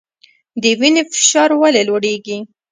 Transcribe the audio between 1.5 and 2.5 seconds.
ولې لوړیږي؟